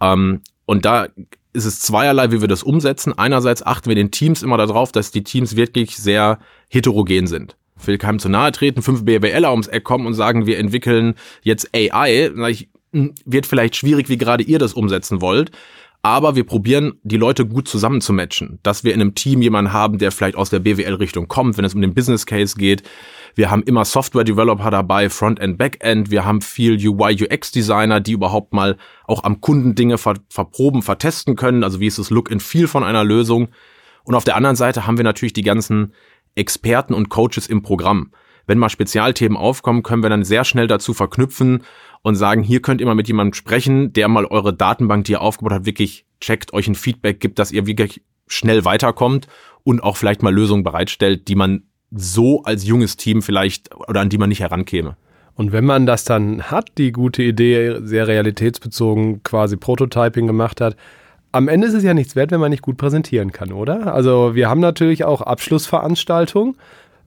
Ähm, 0.00 0.40
und 0.66 0.84
da 0.84 1.08
ist 1.52 1.64
es 1.66 1.80
zweierlei, 1.80 2.32
wie 2.32 2.40
wir 2.40 2.48
das 2.48 2.62
umsetzen. 2.62 3.16
Einerseits 3.16 3.64
achten 3.64 3.88
wir 3.88 3.94
den 3.94 4.10
Teams 4.10 4.42
immer 4.42 4.56
darauf, 4.56 4.92
dass 4.92 5.12
die 5.12 5.22
Teams 5.22 5.56
wirklich 5.56 5.96
sehr 5.96 6.38
heterogen 6.68 7.26
sind. 7.26 7.56
Ich 7.80 7.86
will 7.86 7.98
keinem 7.98 8.18
zu 8.18 8.28
nahe 8.28 8.52
treten, 8.52 8.82
fünf 8.82 9.04
BWLer 9.04 9.50
ums 9.50 9.68
Eck 9.68 9.84
kommen 9.84 10.06
und 10.06 10.14
sagen, 10.14 10.46
wir 10.46 10.58
entwickeln 10.58 11.14
jetzt 11.42 11.70
AI. 11.74 12.30
Hm, 12.92 13.14
wird 13.24 13.46
vielleicht 13.46 13.76
schwierig, 13.76 14.08
wie 14.08 14.18
gerade 14.18 14.44
ihr 14.44 14.58
das 14.58 14.72
umsetzen 14.72 15.20
wollt. 15.20 15.50
Aber 16.04 16.36
wir 16.36 16.44
probieren, 16.44 17.00
die 17.02 17.16
Leute 17.16 17.46
gut 17.46 17.66
zusammenzumatchen. 17.66 18.58
Dass 18.62 18.84
wir 18.84 18.92
in 18.92 19.00
einem 19.00 19.14
Team 19.14 19.40
jemanden 19.40 19.72
haben, 19.72 19.96
der 19.96 20.12
vielleicht 20.12 20.36
aus 20.36 20.50
der 20.50 20.58
BWL-Richtung 20.58 21.28
kommt, 21.28 21.56
wenn 21.56 21.64
es 21.64 21.74
um 21.74 21.80
den 21.80 21.94
Business 21.94 22.26
Case 22.26 22.56
geht. 22.58 22.82
Wir 23.34 23.50
haben 23.50 23.62
immer 23.62 23.86
Software-Developer 23.86 24.70
dabei, 24.70 25.08
Frontend, 25.08 25.56
Backend. 25.56 26.10
Wir 26.10 26.26
haben 26.26 26.42
viel 26.42 26.74
UI, 26.86 27.24
UX-Designer, 27.24 28.00
die 28.00 28.12
überhaupt 28.12 28.52
mal 28.52 28.76
auch 29.06 29.24
am 29.24 29.40
Kunden 29.40 29.76
Dinge 29.76 29.96
ver 29.96 30.16
verproben, 30.28 30.82
vertesten 30.82 31.36
können. 31.36 31.64
Also 31.64 31.80
wie 31.80 31.86
ist 31.86 31.98
das 31.98 32.10
Look 32.10 32.30
and 32.30 32.42
Feel 32.42 32.68
von 32.68 32.84
einer 32.84 33.02
Lösung? 33.02 33.48
Und 34.04 34.14
auf 34.14 34.24
der 34.24 34.36
anderen 34.36 34.56
Seite 34.56 34.86
haben 34.86 34.98
wir 34.98 35.04
natürlich 35.04 35.32
die 35.32 35.40
ganzen 35.40 35.94
Experten 36.34 36.92
und 36.92 37.08
Coaches 37.08 37.46
im 37.46 37.62
Programm. 37.62 38.10
Wenn 38.46 38.58
mal 38.58 38.68
Spezialthemen 38.68 39.38
aufkommen, 39.38 39.82
können 39.82 40.02
wir 40.02 40.10
dann 40.10 40.22
sehr 40.22 40.44
schnell 40.44 40.66
dazu 40.66 40.92
verknüpfen 40.92 41.62
und 42.04 42.16
sagen, 42.16 42.42
hier 42.42 42.60
könnt 42.60 42.82
ihr 42.82 42.86
mal 42.86 42.94
mit 42.94 43.08
jemandem 43.08 43.32
sprechen, 43.32 43.94
der 43.94 44.08
mal 44.08 44.26
eure 44.26 44.52
Datenbank, 44.52 45.06
die 45.06 45.12
ihr 45.12 45.22
aufgebaut 45.22 45.54
habt, 45.54 45.66
wirklich 45.66 46.04
checkt, 46.20 46.52
euch 46.52 46.68
ein 46.68 46.74
Feedback 46.74 47.18
gibt, 47.18 47.38
dass 47.38 47.50
ihr 47.50 47.66
wirklich 47.66 48.02
schnell 48.26 48.64
weiterkommt 48.66 49.26
und 49.64 49.82
auch 49.82 49.96
vielleicht 49.96 50.22
mal 50.22 50.32
Lösungen 50.32 50.62
bereitstellt, 50.62 51.28
die 51.28 51.34
man 51.34 51.62
so 51.90 52.42
als 52.42 52.66
junges 52.66 52.98
Team 52.98 53.22
vielleicht 53.22 53.74
oder 53.74 54.02
an 54.02 54.10
die 54.10 54.18
man 54.18 54.28
nicht 54.28 54.40
herankäme. 54.40 54.96
Und 55.34 55.52
wenn 55.52 55.64
man 55.64 55.86
das 55.86 56.04
dann 56.04 56.42
hat, 56.42 56.72
die 56.76 56.92
gute 56.92 57.22
Idee, 57.22 57.78
sehr 57.82 58.06
realitätsbezogen 58.06 59.22
quasi 59.22 59.56
Prototyping 59.56 60.26
gemacht 60.26 60.60
hat, 60.60 60.76
am 61.32 61.48
Ende 61.48 61.66
ist 61.66 61.74
es 61.74 61.82
ja 61.82 61.94
nichts 61.94 62.14
wert, 62.14 62.32
wenn 62.32 62.40
man 62.40 62.50
nicht 62.50 62.62
gut 62.62 62.76
präsentieren 62.76 63.32
kann, 63.32 63.50
oder? 63.50 63.94
Also 63.94 64.34
wir 64.34 64.50
haben 64.50 64.60
natürlich 64.60 65.04
auch 65.04 65.22
Abschlussveranstaltungen 65.22 66.56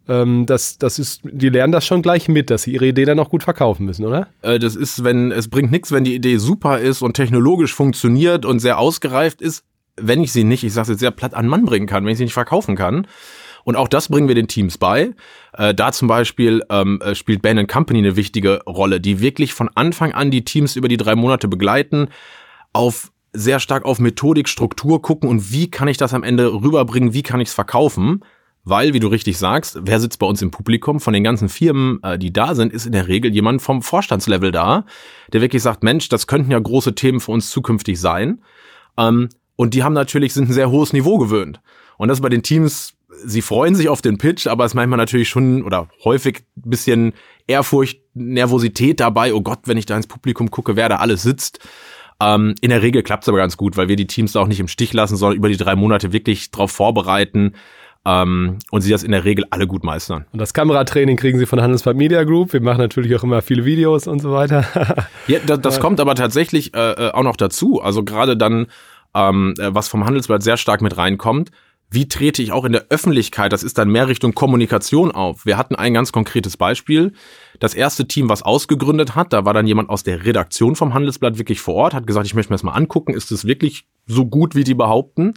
ähm, 0.07 0.45
das, 0.45 0.77
das 0.77 0.99
ist, 0.99 1.21
die 1.23 1.49
lernen 1.49 1.71
das 1.71 1.85
schon 1.85 2.01
gleich 2.01 2.27
mit, 2.27 2.49
dass 2.49 2.63
sie 2.63 2.71
ihre 2.71 2.87
Idee 2.87 3.05
dann 3.05 3.19
auch 3.19 3.29
gut 3.29 3.43
verkaufen 3.43 3.85
müssen, 3.85 4.05
oder? 4.05 4.27
Äh, 4.41 4.59
das 4.59 4.75
ist, 4.75 5.03
wenn, 5.03 5.31
es 5.31 5.49
bringt 5.49 5.71
nichts, 5.71 5.91
wenn 5.91 6.03
die 6.03 6.15
Idee 6.15 6.37
super 6.37 6.79
ist 6.79 7.01
und 7.01 7.13
technologisch 7.13 7.73
funktioniert 7.73 8.45
und 8.45 8.59
sehr 8.59 8.79
ausgereift 8.79 9.41
ist, 9.41 9.63
wenn 9.99 10.21
ich 10.21 10.31
sie 10.31 10.43
nicht, 10.43 10.63
ich 10.63 10.73
sage 10.73 10.91
jetzt 10.91 10.99
sehr 10.99 11.11
platt, 11.11 11.33
an 11.33 11.47
Mann 11.47 11.65
bringen 11.65 11.87
kann, 11.87 12.05
wenn 12.05 12.11
ich 12.11 12.17
sie 12.17 12.25
nicht 12.25 12.33
verkaufen 12.33 12.75
kann. 12.75 13.07
Und 13.63 13.75
auch 13.75 13.89
das 13.89 14.07
bringen 14.07 14.29
wir 14.29 14.35
den 14.35 14.47
Teams 14.47 14.77
bei. 14.77 15.13
Äh, 15.53 15.73
da 15.73 15.91
zum 15.91 16.07
Beispiel 16.07 16.63
ähm, 16.69 17.01
äh, 17.01 17.15
spielt 17.15 17.41
Bain 17.41 17.67
Company 17.67 17.99
eine 17.99 18.15
wichtige 18.15 18.63
Rolle, 18.63 19.01
die 19.01 19.19
wirklich 19.19 19.53
von 19.53 19.69
Anfang 19.75 20.13
an 20.13 20.31
die 20.31 20.45
Teams 20.45 20.77
über 20.77 20.87
die 20.87 20.95
drei 20.95 21.15
Monate 21.15 21.49
begleiten, 21.49 22.07
auf 22.71 23.11
sehr 23.33 23.59
stark 23.59 23.83
auf 23.83 23.99
Methodik, 23.99 24.47
Struktur 24.47 25.01
gucken 25.01 25.29
und 25.29 25.51
wie 25.51 25.69
kann 25.69 25.89
ich 25.89 25.97
das 25.97 26.13
am 26.13 26.23
Ende 26.23 26.53
rüberbringen, 26.53 27.13
wie 27.13 27.23
kann 27.23 27.41
ich 27.41 27.49
es 27.49 27.53
verkaufen. 27.53 28.23
Weil, 28.69 28.93
wie 28.93 28.99
du 28.99 29.07
richtig 29.07 29.37
sagst, 29.37 29.79
wer 29.81 30.01
sitzt 30.01 30.19
bei 30.19 30.27
uns 30.27 30.41
im 30.41 30.51
Publikum? 30.51 30.99
Von 30.99 31.13
den 31.13 31.23
ganzen 31.23 31.47
Firmen, 31.47 32.03
äh, 32.03 32.19
die 32.19 32.33
da 32.33 32.53
sind, 32.53 32.73
ist 32.73 32.85
in 32.85 32.91
der 32.91 33.07
Regel 33.07 33.33
jemand 33.33 33.61
vom 33.61 33.81
Vorstandslevel 33.81 34.51
da, 34.51 34.83
der 35.31 35.39
wirklich 35.39 35.63
sagt, 35.63 35.83
Mensch, 35.83 36.09
das 36.09 36.27
könnten 36.27 36.51
ja 36.51 36.59
große 36.59 36.93
Themen 36.93 37.21
für 37.21 37.31
uns 37.31 37.49
zukünftig 37.49 37.97
sein. 37.97 38.41
Ähm, 38.97 39.29
und 39.55 39.73
die 39.73 39.83
haben 39.83 39.93
natürlich, 39.93 40.33
sind 40.33 40.49
ein 40.49 40.53
sehr 40.53 40.69
hohes 40.69 40.91
Niveau 40.91 41.17
gewöhnt. 41.17 41.61
Und 41.97 42.09
das 42.09 42.19
bei 42.19 42.27
den 42.27 42.43
Teams, 42.43 42.95
sie 43.23 43.41
freuen 43.41 43.73
sich 43.73 43.87
auf 43.87 44.01
den 44.01 44.17
Pitch, 44.17 44.47
aber 44.47 44.65
es 44.65 44.71
ist 44.71 44.75
manchmal 44.75 44.97
natürlich 44.97 45.29
schon 45.29 45.63
oder 45.63 45.87
häufig 46.03 46.43
ein 46.57 46.69
bisschen 46.69 47.13
Ehrfurcht, 47.47 48.01
Nervosität 48.15 48.99
dabei. 48.99 49.33
Oh 49.33 49.41
Gott, 49.41 49.59
wenn 49.63 49.77
ich 49.77 49.85
da 49.85 49.95
ins 49.95 50.07
Publikum 50.07 50.51
gucke, 50.51 50.75
wer 50.75 50.89
da 50.89 50.97
alles 50.97 51.21
sitzt. 51.21 51.59
Ähm, 52.19 52.55
in 52.59 52.71
der 52.71 52.81
Regel 52.81 53.01
klappt 53.01 53.23
es 53.23 53.29
aber 53.29 53.37
ganz 53.37 53.55
gut, 53.55 53.77
weil 53.77 53.87
wir 53.87 53.95
die 53.95 54.07
Teams 54.07 54.33
da 54.33 54.41
auch 54.41 54.47
nicht 54.47 54.59
im 54.59 54.67
Stich 54.67 54.91
lassen, 54.91 55.15
sondern 55.15 55.37
über 55.37 55.47
die 55.47 55.55
drei 55.55 55.77
Monate 55.77 56.11
wirklich 56.11 56.51
drauf 56.51 56.71
vorbereiten, 56.71 57.53
ähm, 58.07 58.57
und 58.71 58.81
sie 58.81 58.89
das 58.89 59.03
in 59.03 59.11
der 59.11 59.25
Regel 59.25 59.45
alle 59.49 59.67
gut 59.67 59.83
meistern. 59.83 60.25
Und 60.31 60.39
das 60.39 60.53
Kameratraining 60.53 61.17
kriegen 61.17 61.37
sie 61.37 61.45
von 61.45 61.61
Handelsblatt 61.61 61.97
Media 61.97 62.23
Group. 62.23 62.53
Wir 62.53 62.61
machen 62.61 62.77
natürlich 62.77 63.13
auch 63.15 63.23
immer 63.23 63.41
viele 63.41 63.65
Videos 63.65 64.07
und 64.07 64.21
so 64.21 64.31
weiter. 64.31 64.65
ja, 65.27 65.39
das, 65.45 65.59
das 65.59 65.79
kommt 65.81 65.99
aber 65.99 66.15
tatsächlich 66.15 66.73
äh, 66.73 66.91
äh, 66.91 67.11
auch 67.11 67.23
noch 67.23 67.35
dazu. 67.35 67.81
Also 67.81 68.03
gerade 68.03 68.37
dann, 68.37 68.67
ähm, 69.13 69.55
äh, 69.59 69.75
was 69.75 69.89
vom 69.89 70.05
Handelsblatt 70.05 70.41
sehr 70.41 70.55
stark 70.55 70.81
mit 70.81 70.95
reinkommt, 70.95 71.51
wie 71.89 72.07
trete 72.07 72.41
ich 72.41 72.53
auch 72.53 72.65
in 72.65 72.73
der 72.73 72.85
Öffentlichkeit, 72.89 73.53
das 73.53 73.63
ist 73.63 73.77
dann 73.77 73.89
mehr 73.89 74.07
Richtung 74.07 74.33
Kommunikation 74.33 75.11
auf. 75.11 75.45
Wir 75.45 75.57
hatten 75.57 75.75
ein 75.75 75.93
ganz 75.93 76.11
konkretes 76.11 76.55
Beispiel. 76.57 77.13
Das 77.59 77.73
erste 77.73 78.07
Team, 78.07 78.29
was 78.29 78.41
ausgegründet 78.41 79.15
hat, 79.15 79.31
da 79.33 79.45
war 79.45 79.53
dann 79.53 79.67
jemand 79.67 79.89
aus 79.89 80.03
der 80.03 80.25
Redaktion 80.25 80.75
vom 80.75 80.93
Handelsblatt 80.93 81.37
wirklich 81.37 81.59
vor 81.59 81.75
Ort, 81.75 81.93
hat 81.93 82.07
gesagt, 82.07 82.25
ich 82.25 82.33
möchte 82.33 82.51
mir 82.51 82.55
das 82.55 82.63
mal 82.63 82.73
angucken, 82.73 83.13
ist 83.13 83.31
es 83.31 83.45
wirklich 83.45 83.85
so 84.05 84.25
gut, 84.25 84.55
wie 84.55 84.65
die 84.65 84.73
behaupten? 84.73 85.33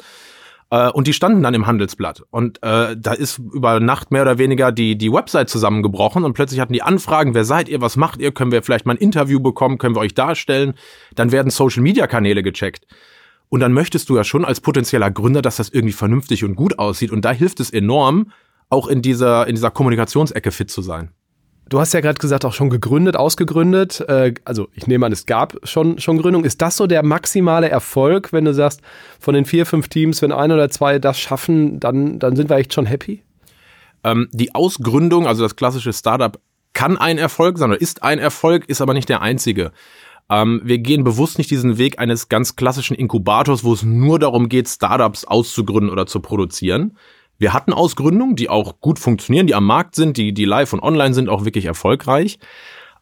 Äh, 0.71 0.91
und 0.91 1.07
die 1.07 1.13
standen 1.13 1.43
dann 1.43 1.55
im 1.55 1.67
Handelsblatt. 1.67 2.23
Und 2.31 2.63
äh, 2.63 2.97
da 2.97 3.13
ist 3.13 3.39
über 3.39 3.81
Nacht 3.81 4.11
mehr 4.11 4.23
oder 4.23 4.39
weniger 4.39 4.73
die, 4.73 4.97
die 4.97 5.13
Website 5.13 5.51
zusammengebrochen 5.51 6.25
und 6.25 6.33
plötzlich 6.33 6.61
hatten 6.61 6.73
die 6.73 6.83
Anfragen, 6.83 7.35
wer 7.35 7.45
seid 7.45 7.69
ihr, 7.69 7.81
was 7.81 7.97
macht 7.97 8.21
ihr, 8.21 8.33
können 8.33 8.53
wir 8.53 8.63
vielleicht 8.63 8.87
mal 8.87 8.95
ein 8.95 8.99
Interview 8.99 9.41
bekommen, 9.41 9.79
können 9.79 9.95
wir 9.95 10.01
euch 10.01 10.15
darstellen. 10.15 10.75
Dann 11.15 11.33
werden 11.33 11.51
Social-Media-Kanäle 11.51 12.43
gecheckt. 12.43 12.87
Und 13.49 13.61
dann 13.61 13.73
möchtest 13.73 14.09
du 14.09 14.17
ja 14.17 14.23
schon 14.23 14.45
als 14.45 14.61
potenzieller 14.61 15.11
Gründer, 15.11 15.43
dass 15.43 15.57
das 15.57 15.71
irgendwie 15.71 15.93
vernünftig 15.93 16.45
und 16.45 16.55
gut 16.55 16.79
aussieht. 16.79 17.11
Und 17.11 17.25
da 17.25 17.33
hilft 17.33 17.59
es 17.59 17.71
enorm, 17.71 18.31
auch 18.69 18.87
in 18.87 19.03
dieser, 19.03 19.49
in 19.49 19.57
dieser 19.57 19.73
Kommunikationsecke 19.73 20.53
fit 20.53 20.71
zu 20.71 20.83
sein. 20.83 21.11
Du 21.71 21.79
hast 21.79 21.95
ja 21.95 22.01
gerade 22.01 22.19
gesagt, 22.19 22.45
auch 22.45 22.53
schon 22.53 22.69
gegründet, 22.69 23.17
ausgegründet. 23.17 24.01
Äh, 24.01 24.35
also 24.45 24.69
ich 24.75 24.89
nehme 24.89 25.07
an, 25.07 25.13
es 25.13 25.25
gab 25.25 25.57
schon, 25.63 26.01
schon 26.01 26.19
Gründung. 26.19 26.45
Ist 26.45 26.61
das 26.61 26.77
so 26.77 26.89
der 26.89 27.05
maximale 27.05 27.71
Erfolg, 27.71 28.33
wenn 28.33 28.45
du 28.45 28.53
sagst, 28.53 28.83
von 29.21 29.35
den 29.35 29.45
vier, 29.45 29.65
fünf 29.67 29.87
Teams, 29.87 30.21
wenn 30.21 30.33
ein 30.33 30.51
oder 30.51 30.69
zwei 30.69 30.99
das 30.99 31.21
schaffen, 31.21 31.79
dann, 31.79 32.19
dann 32.19 32.35
sind 32.35 32.51
wir 32.51 32.57
echt 32.57 32.75
schon 32.75 32.87
happy? 32.87 33.23
Ähm, 34.03 34.29
die 34.33 34.53
Ausgründung, 34.53 35.29
also 35.29 35.45
das 35.45 35.55
klassische 35.55 35.93
Startup, 35.93 36.41
kann 36.73 36.99
ein 36.99 37.19
Erfolg 37.19 37.57
sein 37.57 37.71
oder 37.71 37.81
ist 37.81 38.03
ein 38.03 38.19
Erfolg, 38.19 38.69
ist 38.69 38.81
aber 38.81 38.93
nicht 38.93 39.09
der 39.09 39.23
einzige. 39.23 39.71
Ähm, 40.29 40.63
wir 40.65 40.79
gehen 40.79 41.05
bewusst 41.05 41.39
nicht 41.39 41.53
diesen 41.53 41.79
Weg 41.79 42.01
eines 42.01 42.29
ganz 42.29 42.57
klassischen 42.57 42.97
Inkubators, 42.97 43.63
wo 43.63 43.73
es 43.73 43.85
nur 43.85 44.19
darum 44.19 44.49
geht, 44.49 44.69
Startups 44.69 45.25
auszugründen 45.25 45.91
oder 45.91 46.07
zu 46.07 46.19
produzieren 46.19 46.97
wir 47.41 47.55
hatten 47.55 47.73
Ausgründungen, 47.73 48.37
die 48.37 48.51
auch 48.51 48.81
gut 48.81 48.99
funktionieren, 48.99 49.47
die 49.47 49.55
am 49.55 49.65
Markt 49.65 49.95
sind, 49.95 50.19
die, 50.19 50.35
die 50.35 50.45
live 50.45 50.75
und 50.75 50.83
online 50.83 51.15
sind, 51.15 51.31
auch 51.31 51.47
wirklich 51.47 51.65
erfolgreich. 51.65 52.39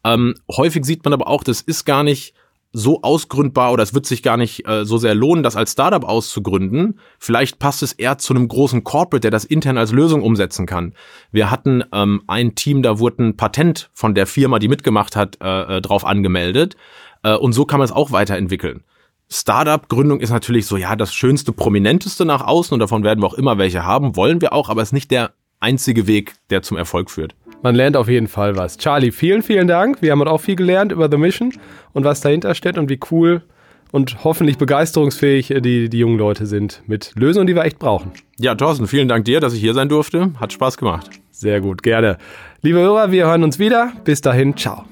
Ähm, 0.05 0.33
häufig 0.49 0.85
sieht 0.85 1.03
man 1.03 1.13
aber 1.13 1.27
auch, 1.27 1.43
das 1.43 1.59
ist 1.61 1.83
gar 1.83 2.03
nicht 2.03 2.33
so 2.71 3.01
ausgründbar 3.01 3.73
oder 3.73 3.83
es 3.83 3.93
wird 3.93 4.05
sich 4.05 4.23
gar 4.23 4.37
nicht 4.37 4.65
äh, 4.65 4.85
so 4.85 4.97
sehr 4.97 5.13
lohnen, 5.13 5.43
das 5.43 5.57
als 5.57 5.73
Startup 5.73 6.05
auszugründen. 6.05 6.99
Vielleicht 7.17 7.59
passt 7.59 7.83
es 7.83 7.91
eher 7.91 8.17
zu 8.17 8.33
einem 8.33 8.47
großen 8.47 8.85
Corporate, 8.85 9.19
der 9.19 9.31
das 9.31 9.43
intern 9.43 9.77
als 9.77 9.91
Lösung 9.91 10.21
umsetzen 10.21 10.65
kann. 10.65 10.93
Wir 11.31 11.51
hatten 11.51 11.83
ähm, 11.91 12.21
ein 12.27 12.55
Team, 12.55 12.81
da 12.81 12.97
wurde 12.97 13.23
ein 13.23 13.37
Patent 13.37 13.89
von 13.93 14.15
der 14.15 14.25
Firma, 14.25 14.59
die 14.59 14.69
mitgemacht 14.69 15.17
hat, 15.17 15.37
äh, 15.41 15.77
äh 15.77 15.81
drauf 15.81 16.05
angemeldet. 16.05 16.77
Äh, 17.23 17.35
und 17.35 17.51
so 17.51 17.65
kann 17.65 17.79
man 17.79 17.85
es 17.85 17.91
auch 17.91 18.13
weiterentwickeln. 18.13 18.83
Startup-Gründung 19.31 20.21
ist 20.21 20.31
natürlich 20.31 20.65
so, 20.65 20.75
ja, 20.75 20.95
das 20.95 21.13
schönste, 21.13 21.51
prominenteste 21.53 22.25
nach 22.25 22.45
außen 22.45 22.73
und 22.73 22.79
davon 22.79 23.03
werden 23.03 23.21
wir 23.21 23.27
auch 23.27 23.35
immer 23.35 23.57
welche 23.57 23.85
haben, 23.85 24.15
wollen 24.15 24.41
wir 24.41 24.53
auch, 24.53 24.69
aber 24.69 24.81
es 24.81 24.89
ist 24.89 24.93
nicht 24.93 25.11
der 25.11 25.33
einzige 25.59 26.07
Weg, 26.07 26.33
der 26.49 26.63
zum 26.63 26.77
Erfolg 26.77 27.11
führt. 27.11 27.35
Man 27.61 27.75
lernt 27.75 27.95
auf 27.95 28.07
jeden 28.07 28.27
Fall 28.27 28.55
was. 28.55 28.77
Charlie, 28.77 29.11
vielen, 29.11 29.43
vielen 29.43 29.67
Dank. 29.67 30.01
Wir 30.01 30.11
haben 30.11 30.21
auch 30.23 30.41
viel 30.41 30.55
gelernt 30.55 30.91
über 30.91 31.09
The 31.11 31.17
Mission 31.17 31.53
und 31.93 32.05
was 32.05 32.21
dahinter 32.21 32.55
steht 32.55 32.77
und 32.77 32.89
wie 32.89 32.99
cool 33.11 33.43
und 33.91 34.23
hoffentlich 34.23 34.57
begeisterungsfähig 34.57 35.53
die, 35.61 35.89
die 35.89 35.99
jungen 35.99 36.17
Leute 36.17 36.45
sind 36.45 36.81
mit 36.87 37.11
Lösungen, 37.15 37.47
die 37.47 37.55
wir 37.55 37.65
echt 37.65 37.79
brauchen. 37.79 38.11
Ja, 38.39 38.55
Thorsten, 38.55 38.87
vielen 38.87 39.09
Dank 39.09 39.25
dir, 39.25 39.39
dass 39.41 39.53
ich 39.53 39.59
hier 39.59 39.73
sein 39.73 39.89
durfte. 39.89 40.31
Hat 40.39 40.53
Spaß 40.53 40.77
gemacht. 40.77 41.09
Sehr 41.31 41.61
gut, 41.61 41.83
gerne. 41.83 42.17
Liebe 42.61 42.79
Hörer, 42.79 43.11
wir 43.11 43.27
hören 43.27 43.43
uns 43.43 43.59
wieder. 43.59 43.91
Bis 44.05 44.21
dahin, 44.21 44.55
ciao. 44.55 44.85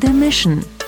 The 0.00 0.08
Mission 0.08 0.64